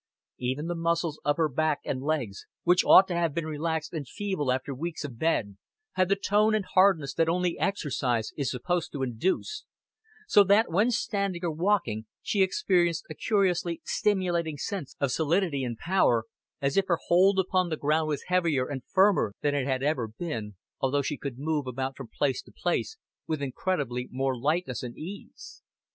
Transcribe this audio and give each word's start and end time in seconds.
Even 0.39 0.65
the 0.65 0.73
muscles 0.73 1.21
of 1.23 1.37
her 1.37 1.47
back 1.47 1.79
and 1.85 2.01
legs, 2.01 2.47
which 2.63 2.83
ought 2.83 3.07
to 3.07 3.13
have 3.13 3.35
been 3.35 3.45
relaxed 3.45 3.93
and 3.93 4.07
feeble 4.07 4.51
after 4.51 4.73
weeks 4.73 5.03
of 5.03 5.19
bed, 5.19 5.57
had 5.91 6.09
the 6.09 6.15
tone 6.15 6.55
and 6.55 6.65
hardness 6.73 7.13
that 7.13 7.29
only 7.29 7.59
exercise 7.59 8.31
is 8.35 8.49
supposed 8.49 8.91
to 8.91 9.03
induce; 9.03 9.63
so 10.27 10.43
that 10.43 10.71
when 10.71 10.89
standing 10.89 11.45
or 11.45 11.51
walking 11.51 12.07
she 12.23 12.41
experienced 12.41 13.05
a 13.11 13.13
curiously 13.13 13.79
stimulating 13.85 14.57
sense 14.57 14.95
of 14.99 15.11
solidity 15.11 15.63
and 15.63 15.77
power, 15.77 16.25
as 16.63 16.77
if 16.77 16.87
her 16.87 16.97
hold 17.05 17.37
upon 17.37 17.69
the 17.69 17.77
ground 17.77 18.07
was 18.07 18.23
heavier 18.25 18.65
and 18.65 18.83
firmer 18.85 19.35
than 19.41 19.53
it 19.53 19.67
had 19.67 19.83
ever 19.83 20.07
been, 20.07 20.55
although 20.79 21.03
she 21.03 21.15
could 21.15 21.37
move 21.37 21.67
about 21.67 21.95
from 21.95 22.07
place 22.17 22.41
to 22.41 22.51
place 22.51 22.97
with 23.27 23.39
incredibly 23.39 24.07
more 24.09 24.35
lightness 24.35 24.81
and 24.81 24.97
ease. 24.97 25.61